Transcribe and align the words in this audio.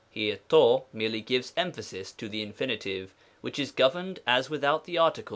Here 0.09 0.39
to 0.49 0.85
merely 0.93 1.21
gives 1.21 1.53
emphasis 1.55 2.11
to 2.13 2.27
the 2.27 2.43
Infin., 2.43 3.09
which 3.41 3.59
is 3.59 3.71
governed 3.71 4.19
as 4.25 4.49
without 4.49 4.85
the 4.85 4.97
article, 4.97 5.29
i. 5.29 5.29